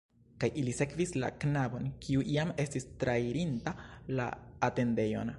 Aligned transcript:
Kaj 0.43 0.47
ili 0.59 0.71
sekvis 0.77 1.11
la 1.23 1.27
knabon, 1.43 1.85
kiu 2.05 2.23
jam 2.37 2.53
estis 2.65 2.87
trairinta 3.03 3.75
la 4.21 4.27
atendejon. 4.69 5.29